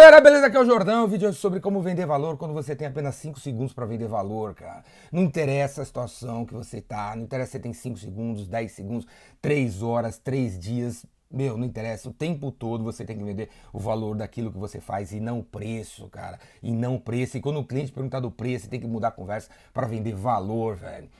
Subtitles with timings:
[0.00, 0.46] galera, beleza?
[0.46, 1.04] Aqui é o Jordão.
[1.04, 4.08] O vídeo é sobre como vender valor quando você tem apenas 5 segundos para vender
[4.08, 4.82] valor, cara.
[5.12, 8.72] Não interessa a situação que você tá, não interessa se você tem 5 segundos, 10
[8.72, 9.06] segundos,
[9.42, 11.04] 3 horas, 3 dias.
[11.30, 12.08] Meu, não interessa.
[12.08, 15.40] O tempo todo você tem que vender o valor daquilo que você faz e não
[15.40, 16.38] o preço, cara.
[16.62, 17.36] E não o preço.
[17.36, 20.76] E quando o cliente perguntar do preço, tem que mudar a conversa para vender valor,
[20.76, 21.10] velho.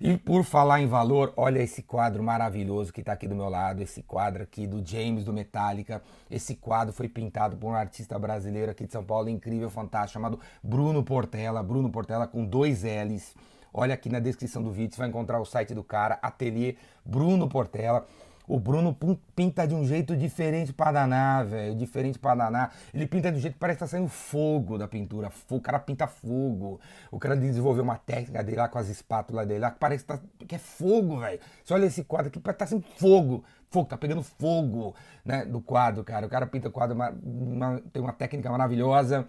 [0.00, 3.82] E por falar em valor, olha esse quadro maravilhoso que está aqui do meu lado,
[3.82, 6.00] esse quadro aqui do James do Metallica.
[6.30, 10.38] Esse quadro foi pintado por um artista brasileiro aqui de São Paulo, incrível, fantástico, chamado
[10.62, 11.64] Bruno Portela.
[11.64, 13.34] Bruno Portela com dois L's.
[13.74, 17.48] Olha aqui na descrição do vídeo, você vai encontrar o site do cara, Ateliê Bruno
[17.48, 18.06] Portela.
[18.48, 18.96] O Bruno
[19.36, 21.74] pinta de um jeito diferente para danar, velho.
[21.74, 22.74] Diferente para danar.
[22.94, 25.30] Ele pinta de um jeito que parece que tá saindo fogo da pintura.
[25.50, 26.80] O cara pinta fogo.
[27.10, 30.08] O cara desenvolveu uma técnica dele lá com as espátulas dele lá que parece que,
[30.08, 31.38] tá, que é fogo, velho.
[31.62, 33.44] Você olha esse quadro aqui, tá sendo fogo.
[33.70, 35.44] Fogo, tá pegando fogo, né?
[35.44, 36.26] Do quadro, cara.
[36.26, 39.26] O cara pinta o quadro, uma, uma, tem uma técnica maravilhosa.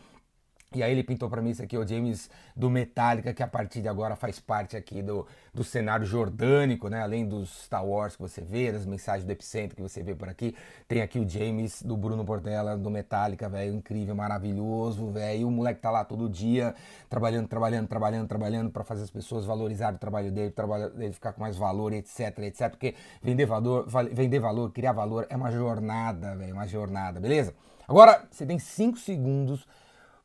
[0.75, 3.81] E aí ele pintou para mim isso aqui, o James do Metallica, que a partir
[3.81, 7.01] de agora faz parte aqui do, do cenário jordânico, né?
[7.01, 10.29] Além dos Star Wars que você vê, das mensagens do Epicentro que você vê por
[10.29, 10.55] aqui.
[10.87, 15.47] Tem aqui o James do Bruno Portela, do Metallica, velho, incrível, maravilhoso, velho.
[15.47, 16.75] O moleque tá lá todo dia,
[17.09, 21.13] trabalhando, trabalhando, trabalhando, trabalhando para fazer as pessoas valorizarem o trabalho dele, o trabalho dele
[21.13, 22.69] ficar com mais valor, etc, etc.
[22.69, 27.55] Porque vender valor, vender valor, criar valor é uma jornada, velho, uma jornada, beleza?
[27.87, 29.65] Agora, você tem 5 segundos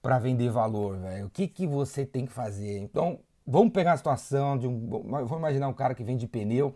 [0.05, 1.25] para vender valor, velho?
[1.25, 2.79] O que, que você tem que fazer?
[2.79, 4.87] Então, vamos pegar a situação de um.
[4.87, 6.75] Vamos imaginar um cara que vende pneu,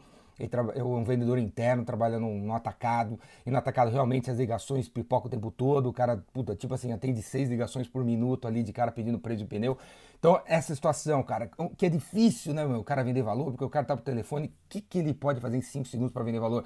[0.74, 5.26] é um vendedor interno, trabalha no, no, atacado, e no atacado realmente as ligações pipocam
[5.26, 8.72] o tempo todo, o cara, puta, tipo assim, atende seis ligações por minuto ali de
[8.72, 9.76] cara pedindo preço de pneu.
[10.18, 13.68] Então, essa situação, cara, que é difícil, né, meu, o cara vender valor, porque o
[13.68, 16.40] cara tá pro telefone, o que, que ele pode fazer em cinco segundos para vender
[16.40, 16.64] valor?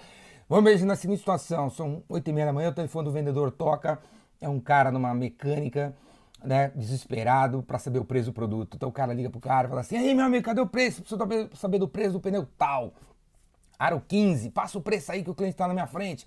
[0.49, 3.51] Vamos imaginar a seguinte situação: são oito e meia da manhã, o telefone do vendedor
[3.51, 3.99] toca,
[4.41, 5.93] é um cara numa mecânica
[6.45, 8.77] né, desesperado para saber o preço do produto.
[8.77, 11.03] Então o cara liga pro cara e fala assim: aí meu amigo, cadê o preço?
[11.03, 12.93] Preciso saber do preço do pneu tal.
[13.79, 16.27] Aro 15, passa o preço aí que o cliente está na minha frente.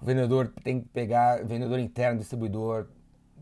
[0.00, 2.86] O vendedor tem que pegar, vendedor interno, distribuidor,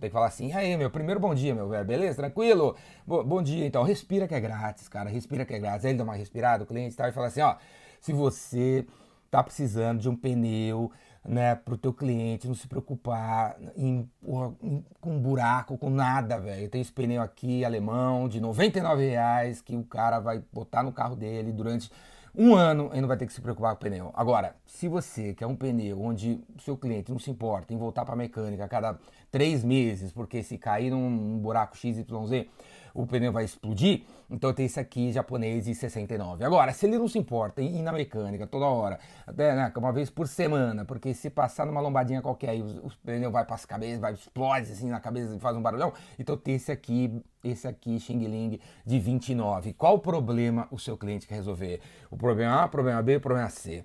[0.00, 2.16] tem que falar assim: aí meu, primeiro bom dia, meu velho, beleza?
[2.16, 2.76] Tranquilo?
[3.06, 5.84] Bo bom dia, então, respira que é grátis, cara, respira que é grátis.
[5.84, 7.56] Aí ele dá uma respirada, o cliente tal, e fala assim: ó,
[8.00, 8.86] se você
[9.30, 10.90] tá precisando de um pneu
[11.24, 14.84] né, pro teu cliente não se preocupar em, porra, em,
[15.42, 16.68] buraco, com nada, velho.
[16.68, 21.16] Tem esse pneu aqui alemão de 99 reais que o cara vai botar no carro
[21.16, 21.90] dele durante
[22.32, 24.10] um ano e não vai ter que se preocupar com o pneu.
[24.14, 28.14] Agora, se você quer um pneu onde seu cliente não se importa em voltar para
[28.14, 28.96] mecânica a cada
[29.32, 32.46] três meses, porque se cair num buraco XYZ,
[32.94, 36.44] o pneu vai explodir, então tem esse aqui japonês de 69.
[36.44, 39.92] Agora, se ele não se importa em ir na mecânica toda hora, até né, uma
[39.92, 43.64] vez por semana, porque se passar numa lombadinha qualquer aí, o, pneu vai para as
[43.64, 47.98] cabeças, vai explode assim na cabeça faz um barulhão, então tem esse aqui, esse aqui
[47.98, 49.72] Xing Ling de 29.
[49.74, 51.80] Qual o problema o seu cliente quer resolver?
[52.10, 53.84] O problema A, problema B, problema C.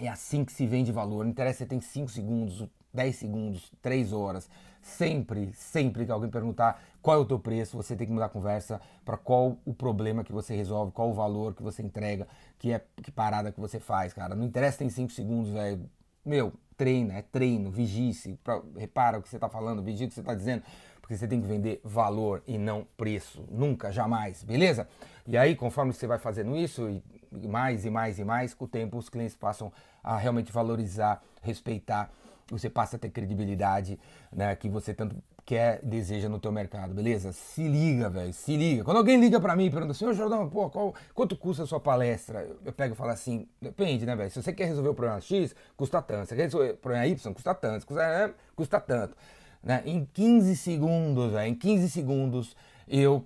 [0.00, 1.24] É assim que se vende valor.
[1.24, 4.48] Não interessa se tem 5 segundos, 10 segundos, 3 horas.
[4.80, 8.28] Sempre, sempre que alguém perguntar qual é o teu preço, você tem que mudar a
[8.28, 12.26] conversa para qual o problema que você resolve, qual o valor que você entrega,
[12.58, 14.34] que é que parada que você faz, cara.
[14.34, 15.88] Não interessa tem 5 segundos, velho.
[16.24, 18.38] Meu, treina, é treino, vigie-se,
[18.76, 20.62] repara o que você está falando, vigie o que você está dizendo,
[21.00, 24.86] porque você tem que vender valor e não preço, nunca, jamais, beleza?
[25.26, 27.02] E aí, conforme você vai fazendo isso, e
[27.48, 29.72] mais e mais e mais, com o tempo os clientes passam
[30.02, 32.10] a realmente valorizar, respeitar,
[32.50, 33.98] você passa a ter credibilidade,
[34.32, 37.32] né, que você tanto quer, deseja no teu mercado, beleza?
[37.32, 38.84] Se liga, velho, se liga.
[38.84, 41.66] Quando alguém liga para mim e pergunta assim, ô Jordão, pô, qual, quanto custa a
[41.66, 42.46] sua palestra?
[42.64, 44.30] Eu pego e falo assim, depende, né, velho?
[44.30, 46.24] Se você quer resolver o problema X, custa tanto.
[46.24, 47.86] Se você quer resolver o problema Y, custa tanto.
[47.86, 49.16] Custa, é, custa tanto.
[49.62, 49.82] Né?
[49.86, 53.24] Em 15 segundos, velho, em 15 segundos, eu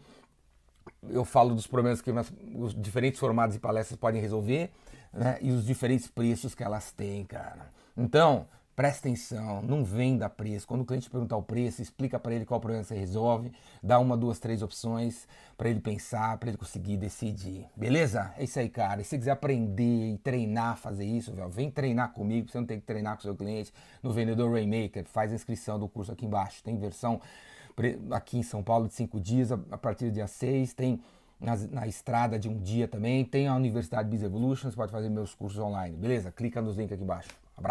[1.11, 2.11] eu falo dos problemas que
[2.55, 4.71] os diferentes formatos de palestras podem resolver
[5.13, 5.39] né?
[5.41, 7.73] e os diferentes preços que elas têm, cara.
[7.97, 10.67] Então, presta atenção, não venda preço.
[10.67, 13.53] Quando o cliente perguntar o preço, explica para ele qual problema você resolve,
[13.83, 15.27] dá uma, duas, três opções
[15.57, 17.67] para ele pensar, para ele conseguir decidir.
[17.77, 18.33] Beleza?
[18.37, 19.01] É isso aí, cara.
[19.01, 22.81] E se você quiser aprender e treinar, fazer isso, vem treinar comigo, você não tem
[22.81, 23.73] que treinar com o seu cliente
[24.03, 25.05] no Vendedor Rainmaker.
[25.05, 26.63] Faz a inscrição do curso aqui embaixo.
[26.63, 27.21] Tem versão
[28.11, 31.01] aqui em São Paulo de cinco dias, a partir do dia 6, tem
[31.41, 35.09] na, na, estrada de um dia também, tem a Universidade Biz Evolution, você pode fazer
[35.09, 36.31] meus cursos online, beleza?
[36.31, 37.42] Clica nos links aqui embaixo.